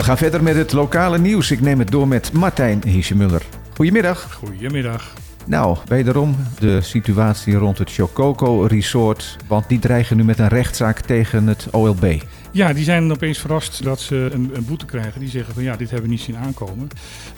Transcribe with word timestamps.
We 0.00 0.06
gaan 0.06 0.18
verder 0.18 0.42
met 0.42 0.56
het 0.56 0.72
lokale 0.72 1.18
nieuws. 1.18 1.50
Ik 1.50 1.60
neem 1.60 1.78
het 1.78 1.90
door 1.90 2.08
met 2.08 2.32
Martijn 2.32 2.82
Hiesemuller. 2.86 3.42
Goedemiddag. 3.74 4.32
Goedemiddag. 4.32 5.14
Nou, 5.46 5.76
wederom 5.86 6.36
de 6.58 6.80
situatie 6.80 7.54
rond 7.54 7.78
het 7.78 7.92
Chococo 7.92 8.62
Resort. 8.62 9.36
Want 9.46 9.68
die 9.68 9.78
dreigen 9.78 10.16
nu 10.16 10.24
met 10.24 10.38
een 10.38 10.48
rechtszaak 10.48 11.00
tegen 11.00 11.46
het 11.46 11.68
OLB. 11.70 12.22
Ja, 12.52 12.72
die 12.72 12.84
zijn 12.84 13.12
opeens 13.12 13.38
verrast 13.38 13.84
dat 13.84 14.00
ze 14.00 14.28
een, 14.32 14.50
een 14.54 14.64
boete 14.64 14.84
krijgen. 14.84 15.20
Die 15.20 15.28
zeggen 15.28 15.54
van 15.54 15.62
ja, 15.62 15.76
dit 15.76 15.90
hebben 15.90 16.08
we 16.08 16.14
niet 16.14 16.24
zien 16.24 16.36
aankomen. 16.36 16.88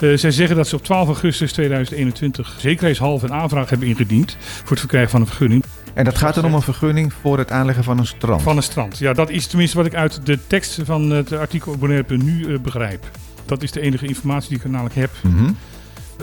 Uh, 0.00 0.16
zij 0.16 0.30
zeggen 0.30 0.56
dat 0.56 0.68
ze 0.68 0.76
op 0.76 0.84
12 0.84 1.06
augustus 1.06 1.52
2021 1.52 2.56
zekerheidshalve 2.58 3.26
een 3.26 3.32
aanvraag 3.32 3.70
hebben 3.70 3.88
ingediend 3.88 4.36
voor 4.40 4.70
het 4.70 4.78
verkrijgen 4.78 5.10
van 5.10 5.20
een 5.20 5.26
vergunning. 5.26 5.64
En 5.94 6.04
dat 6.04 6.18
gaat 6.18 6.34
dan 6.34 6.44
om 6.44 6.54
een 6.54 6.62
vergunning 6.62 7.12
voor 7.12 7.38
het 7.38 7.50
aanleggen 7.50 7.84
van 7.84 7.98
een 7.98 8.06
strand? 8.06 8.42
Van 8.42 8.56
een 8.56 8.62
strand, 8.62 8.98
ja. 8.98 9.12
Dat 9.12 9.30
is 9.30 9.46
tenminste 9.46 9.76
wat 9.76 9.86
ik 9.86 9.94
uit 9.94 10.26
de 10.26 10.38
tekst 10.46 10.78
van 10.84 11.10
het 11.10 11.32
artikel 11.32 11.76
nu 12.06 12.46
uh, 12.46 12.58
begrijp. 12.58 13.10
Dat 13.46 13.62
is 13.62 13.70
de 13.70 13.80
enige 13.80 14.06
informatie 14.06 14.48
die 14.48 14.58
ik 14.58 14.64
namelijk 14.64 14.94
heb. 14.94 15.10
Mm 15.22 15.36
-hmm. 15.36 15.56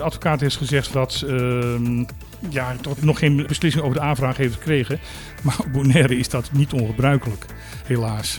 De 0.00 0.06
advocaat 0.06 0.40
heeft 0.40 0.56
gezegd 0.56 0.92
dat 0.92 1.24
uh, 1.26 2.04
ja, 2.48 2.76
toch 2.80 3.02
nog 3.02 3.18
geen 3.18 3.46
beslissing 3.46 3.84
over 3.84 3.96
de 3.96 4.02
aanvraag 4.02 4.36
heeft 4.36 4.54
gekregen. 4.54 4.98
Maar 5.42 5.56
op 5.58 5.72
Bonaire 5.72 6.16
is 6.16 6.28
dat 6.28 6.50
niet 6.52 6.72
ongebruikelijk, 6.72 7.46
helaas. 7.84 8.38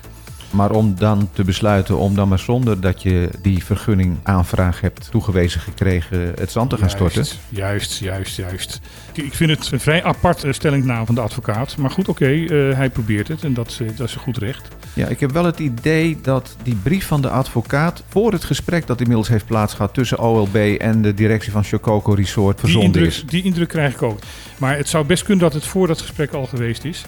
Maar 0.51 0.71
om 0.71 0.95
dan 0.95 1.29
te 1.33 1.43
besluiten 1.43 1.97
om 1.97 2.15
dan 2.15 2.27
maar 2.27 2.39
zonder 2.39 2.81
dat 2.81 3.01
je 3.01 3.29
die 3.41 3.63
vergunning 3.63 4.17
aanvraag 4.23 4.81
hebt 4.81 5.11
toegewezen 5.11 5.61
gekregen 5.61 6.33
het 6.39 6.51
zand 6.51 6.69
te 6.69 6.77
gaan 6.77 6.89
storten? 6.89 7.25
Juist, 7.49 7.99
juist, 7.99 8.35
juist. 8.35 8.79
Ik 9.13 9.33
vind 9.33 9.49
het 9.49 9.71
een 9.71 9.79
vrij 9.79 10.03
apart 10.03 10.45
stellingname 10.49 11.05
van 11.05 11.15
de 11.15 11.21
advocaat. 11.21 11.77
Maar 11.77 11.89
goed, 11.89 12.07
oké, 12.07 12.23
okay, 12.23 12.37
uh, 12.37 12.75
hij 12.75 12.89
probeert 12.89 13.27
het 13.27 13.43
en 13.43 13.53
dat, 13.53 13.79
uh, 13.81 13.87
dat 13.97 14.07
is 14.07 14.15
goed 14.15 14.37
recht. 14.37 14.67
Ja, 14.93 15.07
ik 15.07 15.19
heb 15.19 15.31
wel 15.31 15.45
het 15.45 15.59
idee 15.59 16.19
dat 16.21 16.55
die 16.63 16.75
brief 16.75 17.07
van 17.07 17.21
de 17.21 17.29
advocaat 17.29 18.03
voor 18.07 18.31
het 18.31 18.43
gesprek 18.43 18.87
dat 18.87 18.99
inmiddels 18.99 19.27
heeft 19.27 19.45
plaatsgehad 19.45 19.93
tussen 19.93 20.19
OLB 20.19 20.55
en 20.55 21.01
de 21.01 21.13
directie 21.13 21.51
van 21.51 21.63
Chococo 21.63 22.13
Resort 22.13 22.59
verzonden 22.59 22.91
die 22.91 23.01
indruk, 23.01 23.23
is. 23.23 23.29
Die 23.29 23.43
indruk 23.43 23.69
krijg 23.69 23.93
ik 23.93 24.01
ook. 24.01 24.19
Maar 24.57 24.77
het 24.77 24.89
zou 24.89 25.05
best 25.05 25.23
kunnen 25.23 25.43
dat 25.43 25.53
het 25.53 25.65
voor 25.65 25.87
dat 25.87 26.01
gesprek 26.01 26.33
al 26.33 26.45
geweest 26.45 26.83
is. 26.83 27.05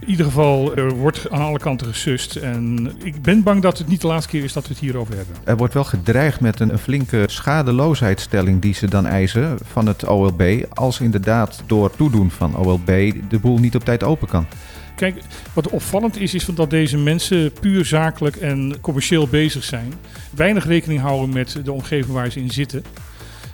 In 0.00 0.08
ieder 0.08 0.26
geval, 0.26 0.76
er 0.76 0.94
wordt 0.94 1.30
aan 1.30 1.40
alle 1.40 1.58
kanten 1.58 1.86
gesust. 1.86 2.36
En 2.36 2.92
ik 3.02 3.22
ben 3.22 3.42
bang 3.42 3.62
dat 3.62 3.78
het 3.78 3.88
niet 3.88 4.00
de 4.00 4.06
laatste 4.06 4.30
keer 4.30 4.44
is 4.44 4.52
dat 4.52 4.62
we 4.62 4.68
het 4.68 4.78
hierover 4.78 5.16
hebben. 5.16 5.36
Er 5.44 5.56
wordt 5.56 5.74
wel 5.74 5.84
gedreigd 5.84 6.40
met 6.40 6.60
een, 6.60 6.72
een 6.72 6.78
flinke 6.78 7.24
schadeloosheidstelling 7.26 8.62
die 8.62 8.74
ze 8.74 8.88
dan 8.88 9.06
eisen 9.06 9.58
van 9.62 9.86
het 9.86 10.04
OLB. 10.04 10.64
Als 10.74 11.00
inderdaad 11.00 11.62
door 11.66 11.96
toedoen 11.96 12.30
van 12.30 12.56
OLB 12.56 12.86
de 13.28 13.38
boel 13.40 13.58
niet 13.58 13.74
op 13.74 13.84
tijd 13.84 14.02
open 14.02 14.28
kan. 14.28 14.46
Kijk, 14.96 15.16
wat 15.52 15.68
opvallend 15.68 16.20
is, 16.20 16.34
is 16.34 16.44
dat 16.44 16.70
deze 16.70 16.98
mensen 16.98 17.52
puur 17.60 17.84
zakelijk 17.84 18.36
en 18.36 18.76
commercieel 18.80 19.28
bezig 19.28 19.64
zijn. 19.64 19.92
Weinig 20.34 20.66
rekening 20.66 21.00
houden 21.00 21.34
met 21.34 21.60
de 21.64 21.72
omgeving 21.72 22.12
waar 22.12 22.30
ze 22.30 22.40
in 22.40 22.50
zitten. 22.50 22.84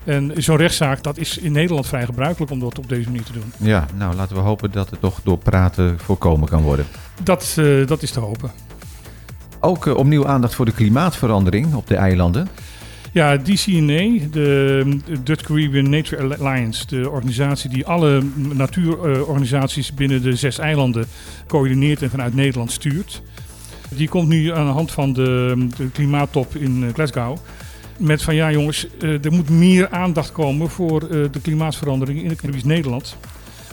En 0.05 0.33
zo'n 0.37 0.57
rechtszaak, 0.57 1.03
dat 1.03 1.19
is 1.19 1.39
in 1.39 1.53
Nederland 1.53 1.87
vrij 1.87 2.05
gebruikelijk 2.05 2.51
om 2.51 2.61
dat 2.61 2.79
op 2.79 2.89
deze 2.89 3.09
manier 3.09 3.23
te 3.23 3.33
doen. 3.33 3.53
Ja, 3.57 3.87
nou 3.95 4.15
laten 4.15 4.37
we 4.37 4.43
hopen 4.43 4.71
dat 4.71 4.91
het 4.91 5.01
toch 5.01 5.21
door 5.23 5.39
praten 5.39 5.99
voorkomen 5.99 6.49
kan 6.49 6.63
worden. 6.63 6.87
Dat, 7.23 7.57
uh, 7.59 7.87
dat 7.87 8.03
is 8.03 8.11
te 8.11 8.21
hopen. 8.21 8.51
Ook 9.61 9.87
uh, 9.87 9.97
opnieuw 9.97 10.27
aandacht 10.27 10.55
voor 10.55 10.65
de 10.65 10.73
klimaatverandering 10.73 11.75
op 11.75 11.87
de 11.87 11.97
eilanden. 11.97 12.49
Ja, 13.13 13.37
DCNA, 13.37 14.19
de 14.31 14.99
Dutch 15.23 15.43
Caribbean 15.43 15.91
Nature 15.91 16.37
Alliance, 16.39 16.87
de 16.87 17.11
organisatie 17.11 17.71
die 17.71 17.87
alle 17.87 18.23
natuurorganisaties 18.37 19.95
binnen 19.95 20.23
de 20.23 20.37
zes 20.37 20.59
eilanden 20.59 21.07
coördineert 21.47 22.03
en 22.03 22.11
vanuit 22.11 22.35
Nederland 22.35 22.73
stuurt. 22.73 23.23
Die 23.89 24.09
komt 24.09 24.29
nu 24.29 24.53
aan 24.53 24.67
de 24.67 24.73
hand 24.73 24.93
van 24.93 25.13
de, 25.13 25.67
de 25.77 25.91
klimaattop 25.91 26.57
in 26.57 26.91
Glasgow 26.95 27.39
met 27.97 28.23
van 28.23 28.35
ja 28.35 28.51
jongens, 28.51 28.87
uh, 29.01 29.25
er 29.25 29.33
moet 29.33 29.51
meer 29.51 29.89
aandacht 29.89 30.33
komen 30.33 30.71
voor 30.71 31.03
uh, 31.03 31.09
de 31.33 31.41
klimaatverandering 31.43 32.23
in 32.23 32.29
het 32.29 32.41
Caribisch 32.41 32.65
Nederland. 32.65 33.17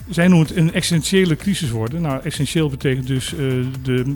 Zij 0.08 0.28
noemen 0.28 0.46
het 0.46 0.56
een 0.56 0.72
essentiële 0.72 1.36
crisis 1.36 1.70
worden. 1.70 2.02
Nou, 2.02 2.20
essentieel 2.22 2.68
betekent 2.68 3.06
dus 3.06 3.32
uh, 3.32 3.66
de, 3.82 4.14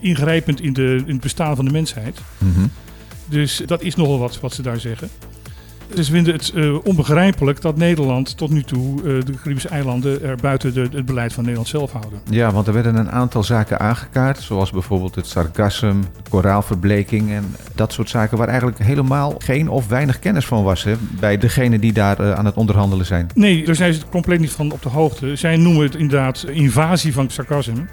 ingrijpend 0.00 0.60
in, 0.60 0.72
de, 0.72 1.02
in 1.06 1.12
het 1.12 1.20
bestaan 1.20 1.56
van 1.56 1.64
de 1.64 1.70
mensheid. 1.70 2.20
Mm 2.38 2.52
-hmm. 2.54 2.70
Dus 3.26 3.62
dat 3.66 3.82
is 3.82 3.94
nogal 3.94 4.18
wat 4.18 4.40
wat 4.40 4.54
ze 4.54 4.62
daar 4.62 4.80
zeggen. 4.80 5.08
Dus 5.94 6.08
vinden 6.08 6.34
het 6.34 6.52
uh, 6.54 6.76
onbegrijpelijk 6.84 7.60
dat 7.60 7.76
Nederland 7.76 8.36
tot 8.36 8.50
nu 8.50 8.62
toe 8.62 9.02
uh, 9.02 9.24
de 9.24 9.32
Caribische 9.42 9.68
eilanden 9.68 10.22
er 10.22 10.36
buiten 10.36 10.74
de, 10.74 10.88
het 10.92 11.06
beleid 11.06 11.32
van 11.32 11.42
Nederland 11.42 11.68
zelf 11.68 11.92
houden. 11.92 12.20
Ja, 12.30 12.52
want 12.52 12.66
er 12.66 12.72
werden 12.72 12.96
een 12.96 13.10
aantal 13.10 13.42
zaken 13.42 13.80
aangekaart, 13.80 14.38
zoals 14.38 14.70
bijvoorbeeld 14.70 15.14
het 15.14 15.26
sargassum, 15.26 16.04
koraalverbleking 16.28 17.30
en 17.30 17.54
dat 17.74 17.92
soort 17.92 18.08
zaken 18.08 18.38
waar 18.38 18.48
eigenlijk 18.48 18.78
helemaal 18.78 19.34
geen 19.38 19.68
of 19.68 19.88
weinig 19.88 20.18
kennis 20.18 20.46
van 20.46 20.62
was 20.62 20.84
hè, 20.84 20.94
bij 21.20 21.38
degenen 21.38 21.80
die 21.80 21.92
daar 21.92 22.20
uh, 22.20 22.32
aan 22.32 22.44
het 22.44 22.54
onderhandelen 22.54 23.06
zijn. 23.06 23.26
Nee, 23.34 23.64
daar 23.64 23.74
zijn 23.74 23.94
ze 23.94 24.00
compleet 24.10 24.40
niet 24.40 24.50
van 24.50 24.72
op 24.72 24.82
de 24.82 24.88
hoogte. 24.88 25.36
Zij 25.36 25.56
noemen 25.56 25.82
het 25.82 25.94
inderdaad 25.94 26.44
invasie 26.48 27.12
van 27.12 27.30
sargassum. 27.30 27.88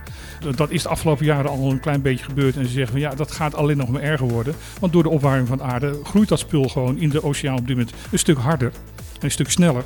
Dat 0.55 0.71
is 0.71 0.83
de 0.83 0.89
afgelopen 0.89 1.25
jaren 1.25 1.49
al 1.49 1.71
een 1.71 1.79
klein 1.79 2.01
beetje 2.01 2.25
gebeurd. 2.25 2.55
En 2.55 2.65
ze 2.65 2.71
zeggen 2.71 2.91
van 2.91 3.01
ja, 3.01 3.15
dat 3.15 3.31
gaat 3.31 3.55
alleen 3.55 3.77
nog 3.77 3.89
maar 3.89 4.01
erger 4.01 4.27
worden. 4.27 4.53
Want 4.79 4.93
door 4.93 5.03
de 5.03 5.09
opwarming 5.09 5.47
van 5.47 5.57
de 5.57 5.63
aarde 5.63 5.99
groeit 6.03 6.29
dat 6.29 6.39
spul 6.39 6.63
gewoon 6.63 6.97
in 6.97 7.09
de 7.09 7.23
oceaan 7.23 7.57
op 7.57 7.59
dit 7.59 7.69
moment 7.69 7.80
een 8.11 8.19
stuk 8.19 8.37
harder. 8.37 8.71
Een 9.19 9.31
stuk 9.31 9.49
sneller. 9.49 9.83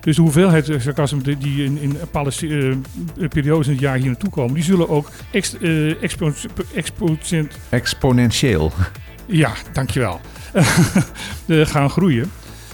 Dus 0.00 0.16
de 0.16 0.22
hoeveelheid 0.22 0.72
sarcasme 0.78 1.36
die 1.38 1.64
in, 1.64 1.78
in 1.78 1.92
bepaalde 1.92 2.32
uh, 2.42 3.28
periodes 3.28 3.66
in 3.66 3.72
het 3.72 3.80
jaar 3.80 3.96
hier 3.96 4.06
naartoe 4.06 4.30
komen, 4.30 4.54
die 4.54 4.64
zullen 4.64 4.88
ook 4.88 5.10
ex, 5.30 5.56
uh, 5.60 6.02
expo, 6.02 6.32
expo, 6.74 7.16
exponentieel. 7.68 8.72
Ja, 9.26 9.52
dankjewel. 9.72 10.20
gaan 11.72 11.90
groeien. 11.90 12.30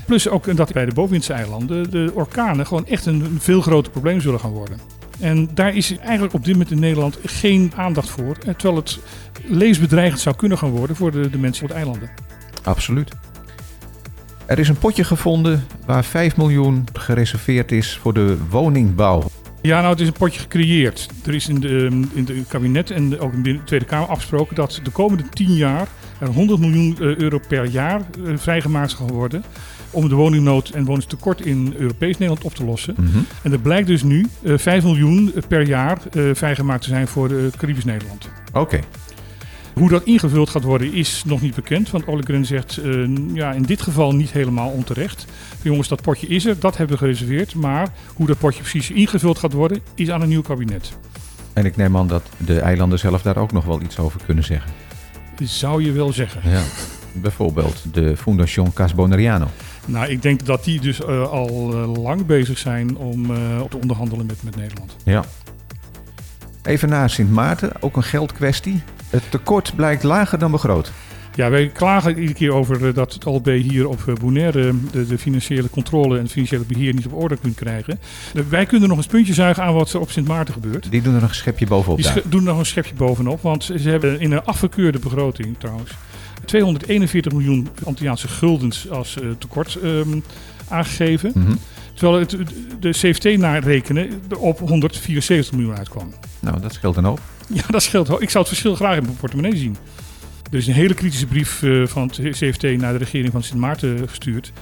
Plus 0.06 0.28
ook 0.28 0.56
dat 0.56 0.72
bij 0.72 0.84
de 0.84 0.94
bovenwindse 0.94 1.32
eilanden 1.32 1.90
de 1.90 2.10
orkanen 2.14 2.66
gewoon 2.66 2.86
echt 2.86 3.06
een, 3.06 3.36
veel 3.40 3.60
groter 3.60 3.92
probleem 3.92 4.20
zullen 4.20 4.40
gaan 4.40 4.50
worden. 4.50 4.78
En 5.20 5.48
daar 5.54 5.74
is 5.74 5.98
eigenlijk 5.98 6.34
op 6.34 6.44
dit 6.44 6.52
moment 6.52 6.70
in 6.70 6.78
Nederland 6.78 7.18
geen 7.24 7.72
aandacht 7.76 8.08
voor. 8.08 8.38
Terwijl 8.38 8.76
het 8.76 8.98
levensbedreigend 9.44 10.20
zou 10.20 10.36
kunnen 10.36 10.58
gaan 10.58 10.70
worden 10.70 10.96
voor 10.96 11.10
de, 11.10 11.30
de 11.30 11.38
mensen 11.38 11.62
op 11.62 11.68
de 11.68 11.74
eilanden. 11.74 12.10
Absoluut. 12.62 13.10
Er 14.50 14.58
is 14.58 14.68
een 14.68 14.78
potje 14.78 15.04
gevonden 15.04 15.66
waar 15.86 16.04
5 16.04 16.36
miljoen 16.36 16.84
gereserveerd 16.92 17.72
is 17.72 17.98
voor 18.02 18.14
de 18.14 18.36
woningbouw. 18.48 19.30
Ja, 19.62 19.78
nou, 19.78 19.90
het 19.90 20.00
is 20.00 20.06
een 20.06 20.12
potje 20.12 20.40
gecreëerd. 20.40 21.08
Er 21.26 21.34
is 21.34 21.48
in 21.48 21.60
de, 21.60 22.06
in 22.12 22.24
de 22.24 22.42
kabinet 22.48 22.90
en 22.90 23.20
ook 23.20 23.32
in 23.32 23.42
de 23.42 23.64
Tweede 23.64 23.84
Kamer 23.84 24.08
afgesproken 24.08 24.54
dat 24.54 24.80
de 24.82 24.90
komende 24.90 25.28
10 25.28 25.54
jaar 25.54 25.88
er 26.18 26.28
100 26.28 26.60
miljoen 26.60 26.96
euro 27.00 27.40
per 27.48 27.64
jaar 27.64 28.00
vrijgemaakt 28.34 28.90
zal 28.90 29.08
worden 29.08 29.44
om 29.90 30.08
de 30.08 30.14
woningnood 30.14 30.68
en 30.68 30.84
woningstekort 30.84 31.40
in 31.40 31.74
Europees 31.78 32.18
Nederland 32.18 32.44
op 32.44 32.54
te 32.54 32.64
lossen. 32.64 32.94
Mm 32.98 33.06
-hmm. 33.12 33.26
En 33.42 33.52
er 33.52 33.60
blijkt 33.60 33.86
dus 33.86 34.02
nu 34.02 34.26
uh, 34.42 34.58
5 34.58 34.84
miljoen 34.84 35.32
per 35.48 35.66
jaar 35.66 35.98
vrijgemaakt 36.32 36.82
te 36.82 36.88
zijn 36.88 37.08
voor 37.08 37.30
Caribisch 37.56 37.84
Nederland. 37.84 38.28
Oké. 38.48 38.58
Okay. 38.58 38.82
Hoe 39.80 39.88
dat 39.88 40.04
ingevuld 40.04 40.50
gaat 40.50 40.62
worden 40.62 40.92
is 40.92 41.22
nog 41.26 41.40
niet 41.40 41.54
bekend. 41.54 41.90
Want 41.90 42.06
Olegren 42.06 42.44
zegt 42.44 42.80
ja, 43.32 43.52
in 43.52 43.62
dit 43.62 43.82
geval 43.82 44.14
niet 44.14 44.30
helemaal 44.30 44.70
onterecht. 44.70 45.26
Jongens, 45.62 45.88
dat 45.88 46.02
potje 46.02 46.26
is 46.26 46.46
er, 46.46 46.58
dat 46.58 46.76
hebben 46.76 46.96
we 46.96 47.02
gereserveerd. 47.02 47.54
Maar 47.54 47.88
hoe 48.14 48.26
dat 48.26 48.38
potje 48.38 48.60
precies 48.60 48.90
ingevuld 48.90 49.38
gaat 49.38 49.52
worden, 49.52 49.80
is 49.94 50.10
aan 50.10 50.22
een 50.22 50.28
nieuw 50.28 50.42
kabinet. 50.42 50.92
En 51.52 51.64
ik 51.64 51.76
neem 51.76 51.96
aan 51.96 52.06
dat 52.06 52.22
de 52.36 52.60
eilanden 52.60 52.98
zelf 52.98 53.22
daar 53.22 53.36
ook 53.36 53.52
nog 53.52 53.64
wel 53.64 53.80
iets 53.80 53.98
over 53.98 54.20
kunnen 54.26 54.44
zeggen. 54.44 54.72
Zou 55.42 55.84
je 55.84 55.92
wel 55.92 56.12
zeggen. 56.12 56.50
Ja. 56.50 56.62
Bijvoorbeeld 57.12 57.82
de 57.92 58.16
Fundación 58.16 58.72
Cas 58.72 58.94
Bonaireano. 58.94 59.46
Nou, 59.86 60.06
ik 60.06 60.22
denk 60.22 60.46
dat 60.46 60.64
die 60.64 60.80
dus 60.80 61.00
uh, 61.00 61.28
al 61.30 61.72
uh, 61.72 62.02
lang 62.02 62.26
bezig 62.26 62.58
zijn 62.58 62.96
om 62.96 63.26
te 63.68 63.78
onderhandelen 63.80 64.26
met, 64.26 64.42
met 64.42 64.56
Nederland. 64.56 64.96
Ja. 65.04 65.24
Even 66.62 66.88
naar 66.88 67.10
Sint 67.10 67.30
Maarten, 67.30 67.82
ook 67.82 67.96
een 67.96 68.02
geldkwestie. 68.02 68.82
Het 69.10 69.30
tekort 69.30 69.72
blijkt 69.76 70.02
lager 70.02 70.38
dan 70.38 70.50
begroot. 70.50 70.92
Ja, 71.34 71.50
wij 71.50 71.68
klagen 71.68 72.14
iedere 72.14 72.34
keer 72.34 72.52
over 72.52 72.94
dat 72.94 73.12
het 73.12 73.26
OLB 73.26 73.46
hier 73.46 73.88
op 73.88 74.14
Bonaire 74.20 74.74
de, 74.90 75.06
de, 75.06 75.18
financiële 75.18 75.70
controle 75.70 76.16
en 76.16 76.22
het 76.22 76.32
financiële 76.32 76.64
beheer 76.64 76.94
niet 76.94 77.06
op 77.06 77.14
orde 77.14 77.36
kunt 77.36 77.54
krijgen. 77.54 78.00
Wij 78.48 78.66
kunnen 78.66 78.88
nog 78.88 78.98
een 78.98 79.06
puntje 79.06 79.34
zuigen 79.34 79.62
aan 79.62 79.74
wat 79.74 79.92
er 79.92 80.00
op 80.00 80.10
Sint 80.10 80.28
Maarten 80.28 80.54
gebeurt. 80.54 80.90
Die 80.90 81.02
doen 81.02 81.14
er 81.14 81.20
nog 81.20 81.28
een 81.28 81.34
schepje 81.34 81.66
bovenop. 81.66 81.96
Die 81.96 82.22
doen 82.24 82.40
er 82.40 82.46
nog 82.46 82.58
een 82.58 82.66
schepje 82.66 82.94
bovenop, 82.94 83.42
want 83.42 83.64
ze 83.64 83.88
hebben 83.88 84.20
in 84.20 84.32
een 84.32 84.44
afgekeurde 84.44 84.98
begroting 84.98 85.56
trouwens 85.58 85.90
241 86.44 87.32
miljoen 87.32 87.68
Antilliaanse 87.84 88.28
guldens 88.28 88.90
als 88.90 89.16
uh, 89.16 89.30
tekort 89.38 89.78
um, 89.84 90.22
aangegeven. 90.68 91.32
Mm 91.34 91.46
-hmm. 91.46 91.58
Terwijl 91.94 92.18
het, 92.18 92.36
de 92.80 92.90
CFT 92.90 93.38
naar 93.38 93.62
rekenen 93.62 94.20
op 94.38 94.58
174 94.58 95.52
miljoen 95.52 95.76
uitkwam. 95.76 96.12
Nou, 96.40 96.60
dat 96.60 96.72
scheelt 96.72 96.96
een 96.96 97.04
hoop. 97.04 97.20
Ja, 97.58 97.62
dat 97.68 97.82
scheelt. 97.82 98.08
Ik 98.08 98.30
zou 98.30 98.38
het 98.38 98.48
verschil 98.48 98.74
graag 98.74 98.96
in 98.96 99.02
mijn 99.02 99.16
portemonnee 99.16 99.56
zien. 99.56 99.76
Er 100.50 100.58
is 100.58 100.66
een 100.66 100.74
hele 100.74 100.94
kritische 100.94 101.26
brief 101.26 101.62
uh, 101.62 101.86
van 101.86 102.02
het 102.02 102.36
CFT 102.38 102.62
naar 102.62 102.92
de 102.92 102.98
regering 102.98 103.32
van 103.32 103.42
Sint 103.42 103.60
Maarten 103.60 104.08
gestuurd. 104.08 104.52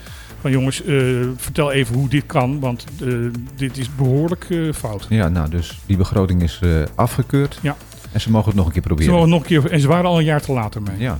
Van 0.40 0.50
jongens, 0.50 0.84
uh, 0.84 1.26
vertel 1.36 1.72
even 1.72 1.94
hoe 1.94 2.08
dit 2.08 2.26
kan, 2.26 2.60
want 2.60 2.84
uh, 3.02 3.32
dit 3.56 3.78
is 3.78 3.94
behoorlijk 3.94 4.46
fout. 4.74 5.06
Ja, 5.08 5.28
nou, 5.28 5.50
dus 5.50 5.78
die 5.86 5.96
begroting 5.96 6.42
is 6.42 6.60
afgekeurd. 6.94 7.58
Ja. 7.62 7.76
En 8.12 8.20
ze 8.20 8.30
mogen 8.30 8.48
het 8.48 8.56
nog 8.56 8.66
een 8.66 8.72
keer 8.72 8.82
proberen. 8.82 9.10
Ze 9.10 9.16
mogen 9.16 9.30
nog 9.30 9.40
een 9.40 9.46
keer, 9.46 9.70
en 9.70 9.80
ze 9.80 9.88
waren 9.88 10.04
al 10.04 10.18
een 10.18 10.24
jaar 10.24 10.40
te 10.40 10.52
later 10.52 10.82
mee. 10.82 10.98
Ja. 10.98 11.18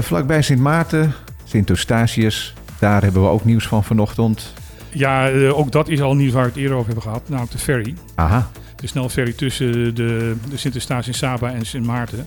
Vlakbij 0.00 0.42
Sint 0.42 0.60
Maarten, 0.60 1.14
Sint 1.44 1.68
Eustatius, 1.68 2.54
daar 2.78 3.02
hebben 3.02 3.22
we 3.22 3.28
ook 3.28 3.44
nieuws 3.44 3.66
van 3.66 3.84
vanochtend. 3.84 4.52
Ja, 4.88 5.30
ook 5.30 5.72
dat 5.72 5.88
is 5.88 6.00
al 6.00 6.14
nieuws 6.14 6.32
waar 6.32 6.42
we 6.42 6.48
het 6.48 6.58
eerder 6.58 6.74
over 6.74 6.86
hebben 6.86 7.04
gehad, 7.04 7.28
namelijk 7.28 7.52
de 7.52 7.58
ferry. 7.58 7.94
Aha. 8.14 8.50
De 8.80 8.86
snelferry 8.86 9.32
tussen 9.32 9.94
de, 9.94 10.34
de 10.50 10.56
Sint 10.56 10.74
Eustatius 10.74 11.06
in 11.06 11.14
Saba 11.14 11.52
en 11.52 11.66
Sint 11.66 11.86
Maarten. 11.86 12.26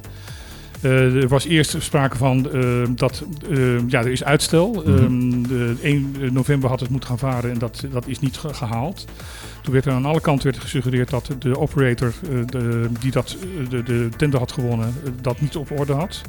Uh, 0.82 1.22
er 1.22 1.28
was 1.28 1.46
eerst 1.46 1.76
sprake 1.80 2.18
van 2.18 2.50
uh, 2.54 2.88
dat 2.96 3.24
uh, 3.50 3.80
ja, 3.88 4.00
er 4.00 4.12
is 4.12 4.24
uitstel. 4.24 4.84
Mm 4.86 5.46
-hmm. 5.46 5.78
1 5.82 6.16
november 6.32 6.70
had 6.70 6.80
het 6.80 6.90
moeten 6.90 7.10
gaan 7.10 7.18
varen 7.18 7.52
en 7.52 7.58
dat, 7.58 7.84
dat 7.92 8.08
is 8.08 8.20
niet 8.20 8.38
ge 8.38 8.54
gehaald. 8.54 9.06
Toen 9.62 9.74
werd 9.74 9.86
er 9.86 9.92
aan 9.92 10.06
alle 10.06 10.22
kanten 10.22 10.52
werd 10.52 10.64
gesuggereerd 10.64 11.10
dat 11.10 11.36
de 11.40 11.60
operator 11.60 12.14
de, 12.46 12.90
die 13.00 13.12
dat, 13.12 13.38
de, 13.70 13.84
de 13.84 14.10
tender 14.18 14.40
had 14.40 14.52
gewonnen, 14.52 14.94
dat 15.22 15.42
niet 15.42 15.56
op 15.56 15.80
orde 15.80 15.94
had. 15.94 16.22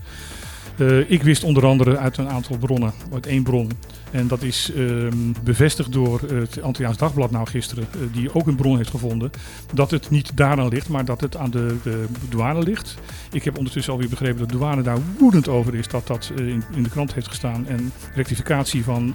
Uh, 0.76 1.10
ik 1.10 1.22
wist 1.22 1.44
onder 1.44 1.66
andere 1.66 1.96
uit 1.98 2.16
een 2.16 2.28
aantal 2.28 2.56
bronnen, 2.56 2.92
uit 3.12 3.26
één 3.26 3.42
bron, 3.42 3.70
en 4.10 4.26
dat 4.26 4.42
is 4.42 4.72
uh, 4.76 5.08
bevestigd 5.44 5.92
door 5.92 6.20
het 6.20 6.62
Antilliaans 6.62 6.98
Dagblad 6.98 7.30
nou 7.30 7.46
gisteren, 7.46 7.86
uh, 7.96 8.12
die 8.12 8.34
ook 8.34 8.46
een 8.46 8.54
bron 8.54 8.76
heeft 8.76 8.90
gevonden, 8.90 9.30
dat 9.72 9.90
het 9.90 10.10
niet 10.10 10.36
daaraan 10.36 10.68
ligt, 10.68 10.88
maar 10.88 11.04
dat 11.04 11.20
het 11.20 11.36
aan 11.36 11.50
de, 11.50 11.76
de 11.82 12.06
douane 12.28 12.62
ligt. 12.62 12.94
Ik 13.32 13.44
heb 13.44 13.56
ondertussen 13.56 13.92
alweer 13.92 14.08
begrepen 14.08 14.38
dat 14.38 14.48
de 14.48 14.56
douane 14.56 14.82
daar 14.82 14.98
woedend 15.18 15.48
over 15.48 15.74
is 15.74 15.88
dat 15.88 16.06
dat 16.06 16.32
uh, 16.38 16.48
in, 16.48 16.62
in, 16.74 16.82
de 16.82 16.90
krant 16.90 17.14
heeft 17.14 17.28
gestaan 17.28 17.66
en 17.66 17.92
rectificatie 18.14 18.84
van 18.84 19.14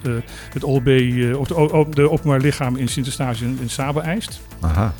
het 0.52 0.64
OLB, 0.64 0.88
of 1.36 1.48
de, 1.48 2.10
openbaar 2.10 2.40
lichaam 2.40 2.76
in 2.76 2.88
Sint-Eustatius 2.88 3.40
in, 3.40 3.58
in 3.60 3.70
Saba 3.70 4.02
eist. 4.02 4.40
Aha. 4.60 4.94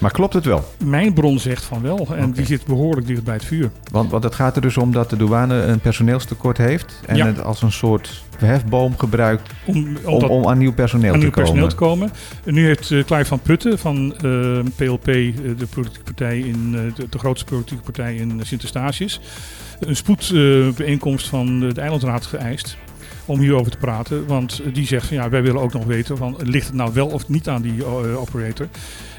Maar 0.00 0.10
klopt 0.10 0.34
het 0.34 0.44
wel? 0.44 0.64
Mijn 0.84 1.12
bron 1.12 1.38
zegt 1.38 1.64
van 1.64 1.82
wel. 1.82 1.98
En 1.98 2.04
okay. 2.04 2.32
die 2.32 2.46
zit 2.46 2.64
behoorlijk 2.64 3.06
dicht 3.06 3.24
bij 3.24 3.34
het 3.34 3.44
vuur. 3.44 3.70
Want, 3.90 4.10
want 4.10 4.24
het 4.24 4.34
gaat 4.34 4.56
er 4.56 4.62
dus 4.62 4.76
om 4.76 4.92
dat 4.92 5.10
de 5.10 5.16
douane 5.16 5.62
een 5.62 5.80
personeelstekort 5.80 6.58
heeft. 6.58 7.00
En 7.06 7.16
ja. 7.16 7.26
het 7.26 7.42
als 7.42 7.62
een 7.62 7.72
soort 7.72 8.24
hefboom 8.38 8.98
gebruikt 8.98 9.50
om, 9.64 9.96
om, 10.04 10.48
aan 10.48 10.58
nieuw 10.58 10.72
personeel, 10.72 11.12
aan 11.12 11.18
te, 11.18 11.24
nieuw 11.24 11.30
komen. 11.30 11.50
personeel 11.50 11.68
te 11.68 11.74
komen. 11.74 12.10
En 12.44 12.54
nu 12.54 12.66
heeft 12.66 12.90
uh, 12.90 13.04
Clive 13.04 13.24
van 13.24 13.40
Putten 13.40 13.78
van 13.78 14.14
uh, 14.24 14.58
PLP, 14.76 15.08
uh, 15.08 15.34
de 15.58 15.66
politieke 15.74 16.04
partij 16.04 16.38
in, 16.38 16.72
de, 16.72 17.08
de, 17.10 17.18
grootste 17.18 17.44
politieke 17.44 17.82
partij 17.82 18.14
in 18.14 18.40
Sint-Eustatius, 18.42 19.20
een 19.80 19.96
spoedbijeenkomst 19.96 21.28
van 21.28 21.60
de 21.60 21.80
eilandraad 21.80 22.26
geëist 22.26 22.76
om 23.24 23.40
hierover 23.40 23.70
te 23.70 23.78
praten. 23.78 24.26
Want 24.26 24.60
die 24.72 24.86
zegt 24.86 25.06
van 25.06 25.16
ja, 25.16 25.28
wij 25.28 25.42
willen 25.42 25.60
ook 25.60 25.72
nog 25.72 25.84
weten 25.84 26.16
van 26.16 26.36
ligt 26.42 26.66
het 26.66 26.76
nou 26.76 26.92
wel 26.92 27.06
of 27.06 27.28
niet 27.28 27.48
aan 27.48 27.62
die 27.62 27.76
uh, 27.76 28.20
operator. 28.20 28.68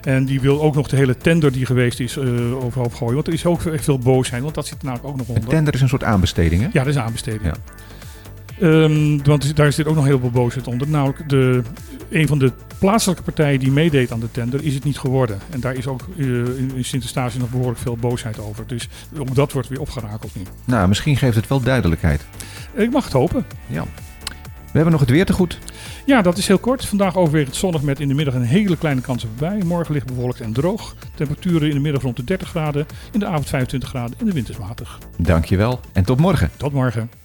En 0.02 0.26
die 0.26 0.42
wil 0.42 0.62
ook 0.62 0.76
nog 0.76 0.88
de 0.88 0.96
hele 0.96 1.18
tender 1.18 1.52
die 1.52 1.66
geweest 1.66 2.00
is 2.00 2.18
uh, 2.18 2.66
overhoop 2.66 2.94
gooien. 2.94 3.14
Want 3.14 3.28
er 3.28 3.34
is 3.34 3.46
ook 3.46 3.62
veel 3.76 4.00
boosheid, 4.00 4.44
want 4.44 4.56
dat 4.56 4.68
zit 4.68 4.78
er 4.78 4.86
namelijk 4.86 5.08
ook 5.10 5.18
nog 5.18 5.28
onder. 5.28 5.44
Een 5.44 5.50
tender 5.50 5.74
is 5.74 5.82
een 5.82 5.90
soort 5.90 6.04
aanbesteding 6.04 6.62
hè? 6.62 6.68
Ja, 6.72 6.84
dat 6.84 6.88
is 6.88 6.98
aanbesteding. 6.98 7.44
Ja. 7.44 7.56
Um, 8.62 9.24
want 9.24 9.56
daar 9.56 9.72
zit 9.72 9.88
ook 9.88 9.96
nog 9.96 10.06
heel 10.06 10.20
veel 10.20 10.30
boosheid 10.30 10.68
onder. 10.68 10.88
Namelijk 10.88 11.30
de, 11.30 11.62
een 12.10 12.28
van 12.28 12.40
de 12.40 12.52
plaatselijke 12.80 13.24
partijen 13.24 13.60
die 13.60 13.72
meedeed 13.72 14.12
aan 14.12 14.20
de 14.20 14.32
tender 14.32 14.64
is 14.64 14.74
het 14.74 14.84
niet 14.84 14.98
geworden. 14.98 15.40
En 15.50 15.60
daar 15.60 15.76
is 15.76 15.88
ook 15.88 16.02
uh, 16.16 16.28
in, 16.38 16.72
in 16.76 16.86
Sint-Eustatius 16.86 17.42
nog 17.42 17.50
behoorlijk 17.50 17.80
veel 17.80 17.96
boosheid 17.96 18.40
over. 18.40 18.68
Dus 18.68 18.90
ook 19.18 19.36
dat 19.36 19.52
wordt 19.52 19.68
weer 19.68 19.80
opgerakeld 19.80 20.36
nu. 20.36 20.42
Nou, 20.66 20.88
misschien 20.88 21.18
geeft 21.18 21.36
het 21.36 21.48
wel 21.48 21.62
duidelijkheid. 21.62 22.26
Ik 22.74 22.92
mag 22.92 23.04
het 23.04 23.14
hopen. 23.14 23.46
Ja. 23.68 23.84
We 24.72 24.78
hebben 24.78 24.92
nog 24.92 25.02
het 25.02 25.10
weer 25.10 25.26
te 25.26 25.34
goed. 25.34 25.60
Ja, 26.06 26.22
dat 26.22 26.38
is 26.38 26.48
heel 26.48 26.60
kort. 26.60 26.86
Vandaag 26.86 27.16
overwegend 27.18 27.56
zonnig 27.56 27.82
met 27.82 28.00
in 28.00 28.08
de 28.08 28.14
middag 28.14 28.34
een 28.34 28.42
hele 28.42 28.78
kleine 28.78 29.02
kans 29.02 29.24
op 29.24 29.30
voorbij. 29.30 29.62
Morgen 29.66 29.94
ligt 29.94 30.06
bewolkt 30.06 30.42
en 30.42 30.54
droog. 30.54 30.96
Temperaturen 31.16 31.68
in 31.68 31.74
de 31.74 31.82
middag 31.82 32.02
rond 32.02 32.16
de 32.16 32.24
30 32.24 32.50
graden. 32.50 32.86
In 33.12 33.20
de 33.20 33.26
avond 33.26 33.50
25 33.50 33.90
graden. 33.90 34.16
En 34.20 34.26
de 34.26 34.32
wind 34.32 34.50
is 34.50 34.58
matig. 34.58 34.98
Dankjewel 35.18 35.80
en 35.94 36.04
tot 36.04 36.20
morgen. 36.20 36.50
Tot 36.58 36.74
morgen. 36.74 37.21